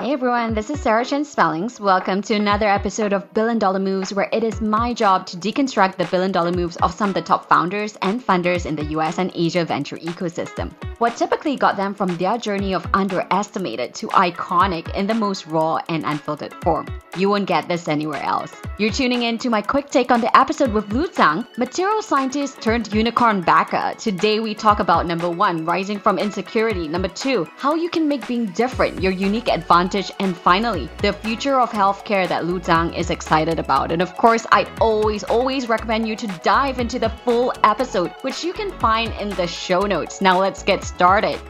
[0.00, 1.80] Hey everyone, this is Sarah Chen Spellings.
[1.80, 5.96] Welcome to another episode of Billion Dollar Moves, where it is my job to deconstruct
[5.96, 9.18] the billion dollar moves of some of the top founders and funders in the US
[9.18, 10.72] and Asia venture ecosystem.
[10.98, 15.80] What typically got them from their journey of underestimated to iconic in the most raw
[15.88, 16.86] and unfiltered form.
[17.16, 18.52] You won't get this anywhere else.
[18.78, 22.60] You're tuning in to my quick take on the episode with Lu Zhang, material scientist
[22.60, 23.94] turned unicorn backer.
[23.98, 26.86] Today we talk about number one, rising from insecurity.
[26.86, 29.88] Number two, how you can make being different your unique advantage.
[30.20, 33.90] And finally, the future of healthcare that Lu Zhang is excited about.
[33.90, 38.44] And of course, I'd always, always recommend you to dive into the full episode, which
[38.44, 40.20] you can find in the show notes.
[40.20, 41.40] Now let's get started.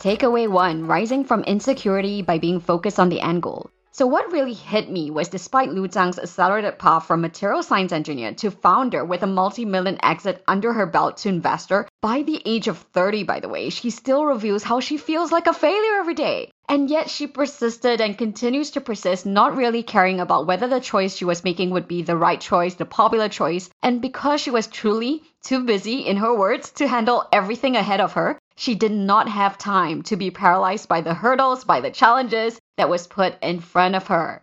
[0.00, 3.70] Takeaway 1 Rising from insecurity by being focused on the end goal.
[3.94, 8.32] So, what really hit me was despite Lu Zhang's accelerated path from material science engineer
[8.36, 12.68] to founder with a multi million exit under her belt to investor, by the age
[12.68, 16.14] of 30, by the way, she still reveals how she feels like a failure every
[16.14, 16.50] day.
[16.72, 21.14] And yet she persisted and continues to persist, not really caring about whether the choice
[21.14, 23.68] she was making would be the right choice, the popular choice.
[23.82, 28.14] And because she was truly too busy, in her words, to handle everything ahead of
[28.14, 32.58] her, she did not have time to be paralyzed by the hurdles, by the challenges
[32.78, 34.42] that was put in front of her.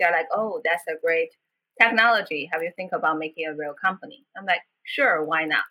[0.00, 1.30] They're like, oh, that's a great
[1.80, 2.50] technology.
[2.52, 4.26] Have you think about making a real company?
[4.36, 5.62] I'm like, sure, why not?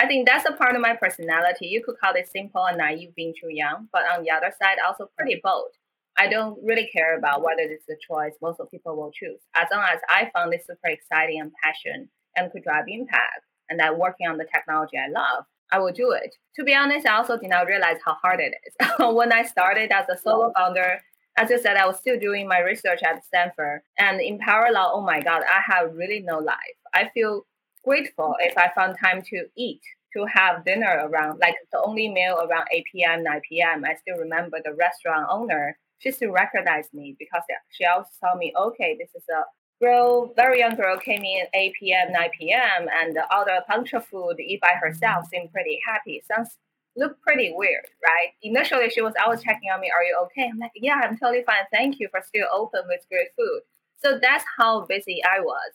[0.00, 1.66] I think that's a part of my personality.
[1.66, 4.78] You could call it simple and naive being too young, but on the other side,
[4.86, 5.72] also pretty bold.
[6.16, 9.40] I don't really care about whether it's a choice most of people will choose.
[9.54, 13.78] As long as I found this super exciting and passion and could drive impact and
[13.78, 16.34] that working on the technology I love, I will do it.
[16.56, 18.90] To be honest, I also did not realize how hard it is.
[19.14, 21.02] when I started as a solo founder,
[21.36, 23.82] as I said, I was still doing my research at Stanford.
[23.98, 26.56] And in parallel, oh my God, I have really no life.
[26.94, 27.44] I feel
[27.84, 29.80] grateful if I found time to eat,
[30.14, 33.84] to have dinner around, like the only meal around 8 p.m., 9 p.m.
[33.84, 38.52] I still remember the restaurant owner, she still recognized me because she also told me,
[38.58, 39.42] okay, this is a
[39.84, 43.62] girl, very young girl came in 8 p.m., 9 p.m., and ordered
[43.94, 46.22] of food, eat by herself, seemed pretty happy.
[46.26, 46.56] Sounds
[46.96, 48.32] looked pretty weird, right?
[48.42, 51.44] Initially, she was always checking on me, "Are you okay?" I'm like, "Yeah, I'm totally
[51.44, 51.64] fine.
[51.72, 53.60] Thank you for still open with good food."
[53.98, 55.72] So that's how busy I was.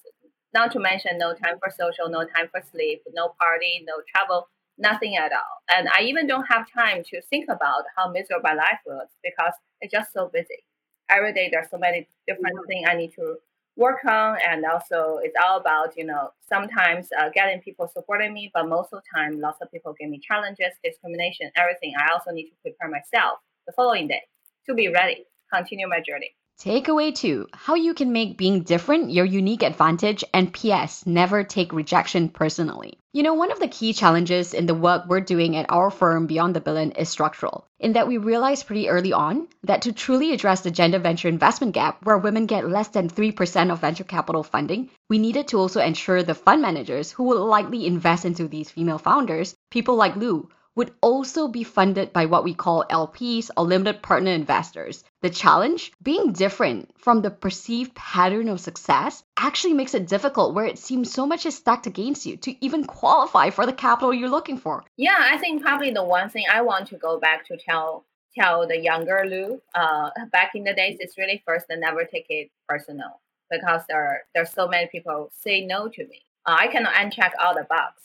[0.55, 4.47] Not to mention, no time for social, no time for sleep, no party, no travel,
[4.77, 5.55] nothing at all.
[5.69, 9.51] And I even don't have time to think about how miserable my life was because
[9.81, 10.63] it's just so busy.
[11.09, 13.35] Every day, there's so many different things I need to
[13.75, 18.49] work on and also it's all about you know sometimes uh, getting people supporting me
[18.53, 22.31] but most of the time lots of people give me challenges discrimination everything i also
[22.31, 24.21] need to prepare myself the following day
[24.65, 29.25] to be ready continue my journey Takeaway two how you can make being different your
[29.25, 32.97] unique advantage, and PS, never take rejection personally.
[33.11, 36.27] You know, one of the key challenges in the work we're doing at our firm
[36.27, 40.31] Beyond the Billion is structural, in that we realized pretty early on that to truly
[40.31, 44.43] address the gender venture investment gap, where women get less than 3% of venture capital
[44.43, 48.71] funding, we needed to also ensure the fund managers who will likely invest into these
[48.71, 53.65] female founders, people like Lu, would also be funded by what we call LPs or
[53.65, 55.03] limited partner investors.
[55.21, 60.65] The challenge, being different from the perceived pattern of success, actually makes it difficult where
[60.65, 64.29] it seems so much is stacked against you to even qualify for the capital you're
[64.29, 64.83] looking for.
[64.97, 68.05] Yeah, I think probably the one thing I want to go back to tell
[68.37, 72.25] tell the younger Lu uh, back in the days is really first and never take
[72.29, 76.21] it personal because there there's so many people say no to me.
[76.45, 78.01] Uh, I cannot uncheck all the box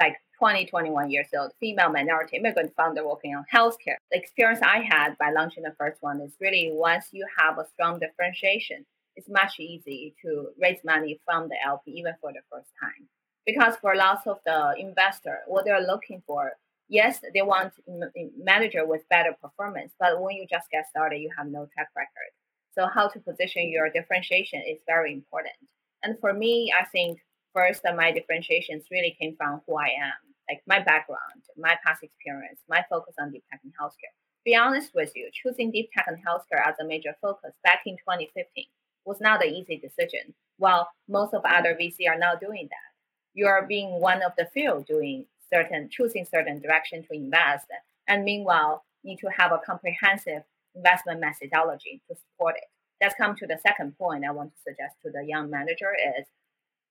[0.00, 3.96] like 20, 21 years old, female minority immigrant founder working on healthcare.
[4.10, 7.66] The experience I had by launching the first one is really once you have a
[7.72, 8.84] strong differentiation,
[9.16, 13.08] it's much easier to raise money from the LP even for the first time.
[13.46, 16.52] Because for lots of the investor, what they're looking for,
[16.88, 21.30] yes, they want a manager with better performance, but when you just get started, you
[21.36, 22.30] have no track record.
[22.74, 25.54] So how to position your differentiation is very important.
[26.02, 27.20] And for me, I think
[27.54, 32.60] first my differentiations really came from who I am, like my background, my past experience,
[32.68, 34.12] my focus on deep tech and healthcare.
[34.12, 37.82] To be honest with you, choosing deep tech and healthcare as a major focus back
[37.86, 38.66] in 2015
[39.06, 40.34] was not an easy decision.
[40.58, 42.92] While most of other VC are now doing that,
[43.34, 47.66] you're being one of the few doing certain, choosing certain direction to invest,
[48.08, 50.42] and meanwhile need to have a comprehensive
[50.74, 52.64] investment methodology to support it.
[53.00, 56.26] Let's come to the second point I want to suggest to the young manager is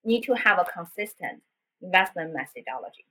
[0.03, 1.41] need to have a consistent
[1.81, 3.05] investment methodology,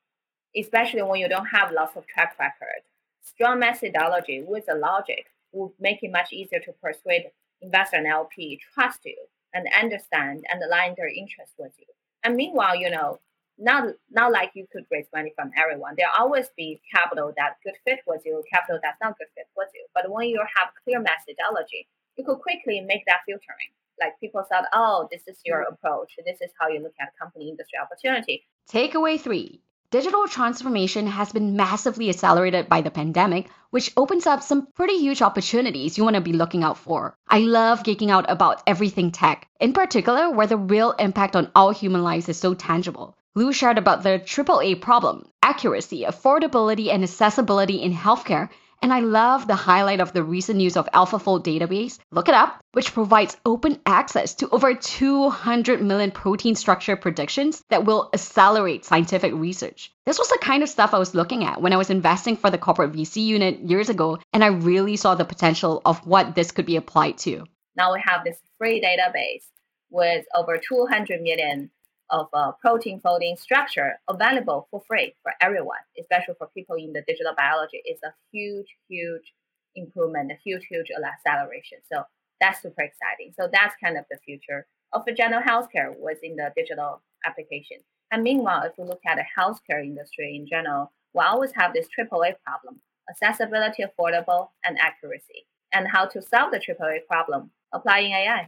[0.57, 2.83] especially when you don't have lots of track record.
[3.23, 7.31] Strong methodology with the logic will make it much easier to persuade
[7.61, 9.17] investor and LP trust you
[9.55, 11.87] and understand and align their interest with you.
[12.25, 13.19] And meanwhile, you know,
[13.59, 15.95] not not like you could raise money from everyone.
[15.97, 19.69] There always be capital that could fit with you, capital that's not good fit with
[19.75, 19.87] you.
[19.95, 21.87] But when you have clear methodology,
[22.17, 23.73] you could quickly make that filtering.
[24.03, 25.73] Like people thought, oh, this is your mm.
[25.73, 26.13] approach.
[26.27, 28.45] This is how you look at company industry opportunity.
[28.69, 29.61] Takeaway three
[29.93, 35.21] digital transformation has been massively accelerated by the pandemic, which opens up some pretty huge
[35.21, 37.15] opportunities you want to be looking out for.
[37.29, 41.71] I love geeking out about everything tech, in particular, where the real impact on all
[41.71, 43.17] human lives is so tangible.
[43.35, 48.49] Lu shared about the AAA problem accuracy, affordability, and accessibility in healthcare
[48.83, 52.61] and I love the highlight of the recent use of AlphaFold database, look it up,
[52.73, 59.33] which provides open access to over 200 million protein structure predictions that will accelerate scientific
[59.33, 59.93] research.
[60.05, 62.51] This was the kind of stuff I was looking at when I was investing for
[62.51, 66.51] the corporate VC unit years ago, and I really saw the potential of what this
[66.51, 67.45] could be applied to.
[67.77, 69.45] Now we have this free database
[69.91, 71.71] with over 200 million
[72.13, 77.03] of uh, protein folding structure available for free for everyone, especially for people in the
[77.09, 79.33] digital biology, is a huge, huge
[79.75, 81.79] improvement, a huge, huge acceleration.
[81.91, 82.05] So
[82.41, 83.33] that's super exciting.
[83.35, 87.79] So that's kind of the future of the general healthcare within the digital application.
[88.11, 91.89] And meanwhile, if we look at the healthcare industry in general, we always have this
[91.99, 95.47] AAA problem, accessibility, affordable, and accuracy.
[95.73, 98.47] And how to solve the AAA problem, applying AI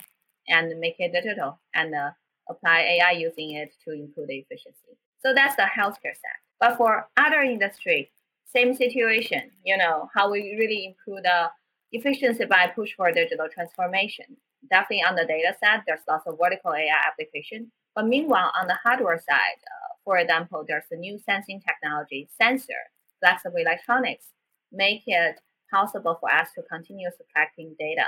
[0.48, 2.10] and making it digital and uh,
[2.48, 4.96] apply AI using it to improve the efficiency.
[5.24, 6.40] So that's the healthcare side.
[6.60, 8.10] But for other industry,
[8.54, 11.50] same situation, you know, how we really improve the
[11.92, 14.26] efficiency by push for digital transformation.
[14.70, 17.70] Definitely on the data side, there's lots of vertical AI application.
[17.94, 22.90] But meanwhile, on the hardware side, uh, for example, there's a new sensing technology, sensor,
[23.20, 24.26] flexible electronics,
[24.72, 28.06] make it possible for us to continue collecting data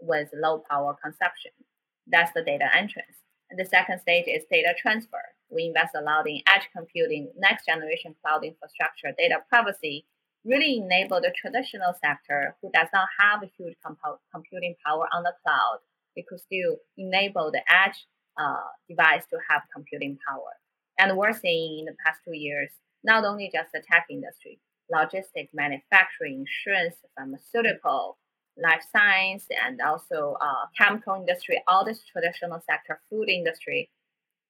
[0.00, 1.52] with low power consumption.
[2.06, 3.25] That's the data entrance.
[3.50, 5.22] And the second stage is data transfer.
[5.50, 10.06] We invest a lot in edge computing, next generation cloud infrastructure, data privacy,
[10.44, 15.22] really enable the traditional sector who does not have a huge comp- computing power on
[15.22, 15.78] the cloud.
[16.16, 18.06] We could still enable the edge
[18.38, 20.58] uh, device to have computing power.
[20.98, 22.70] And we're seeing in the past two years,
[23.04, 24.60] not only just the tech industry,
[24.90, 28.18] logistics, manufacturing, insurance, pharmaceutical,
[28.56, 33.90] life science and also uh, chemical industry, all this traditional sector, food industry,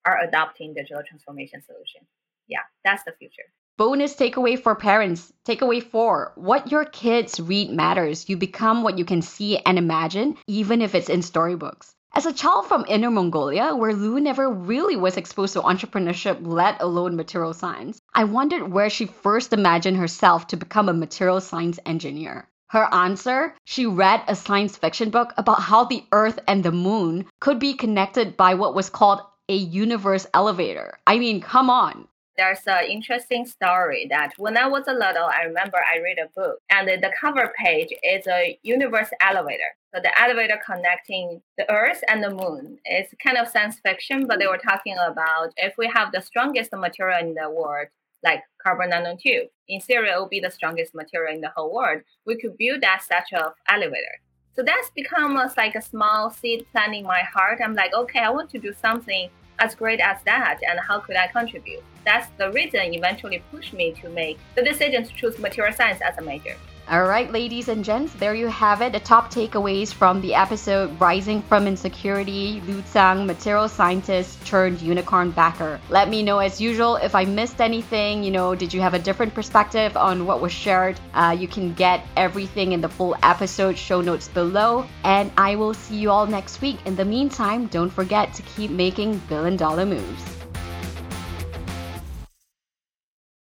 [0.04, 2.02] are adopting digital transformation solution.
[2.48, 3.42] Yeah, that's the future.
[3.76, 5.32] Bonus takeaway for parents.
[5.44, 8.28] Takeaway four what your kids read matters.
[8.28, 11.94] You become what you can see and imagine, even if it's in storybooks.
[12.14, 16.80] As a child from Inner Mongolia, where Lu never really was exposed to entrepreneurship, let
[16.80, 21.78] alone material science, I wondered where she first imagined herself to become a material science
[21.84, 22.48] engineer.
[22.68, 23.54] Her answer?
[23.64, 27.74] She read a science fiction book about how the Earth and the Moon could be
[27.74, 30.98] connected by what was called a universe elevator.
[31.06, 32.08] I mean, come on.
[32.36, 36.28] There's an interesting story that when I was a little, I remember I read a
[36.34, 39.74] book and the cover page is a universe elevator.
[39.94, 42.78] So the elevator connecting the Earth and the Moon.
[42.84, 46.72] It's kind of science fiction, but they were talking about if we have the strongest
[46.72, 47.88] material in the world,
[48.22, 49.48] like carbon nanotube.
[49.68, 52.02] In theory, it will be the strongest material in the whole world.
[52.24, 54.20] We could build that such of elevator.
[54.54, 57.60] So that's become a, like a small seed planting my heart.
[57.62, 59.28] I'm like, okay, I want to do something
[59.58, 61.82] as great as that, and how could I contribute?
[62.04, 66.18] That's the reason eventually pushed me to make the decision to choose material science as
[66.18, 66.56] a major.
[66.88, 68.92] All right, ladies and gents, there you have it.
[68.92, 75.32] The top takeaways from the episode Rising from Insecurity, Lu Zhang, material scientist turned unicorn
[75.32, 75.80] backer.
[75.88, 78.22] Let me know as usual if I missed anything.
[78.22, 81.00] You know, did you have a different perspective on what was shared?
[81.12, 84.87] Uh, you can get everything in the full episode show notes below.
[85.02, 86.78] And I will see you all next week.
[86.87, 90.45] In the meantime, don't forget to keep making billion dollar moves.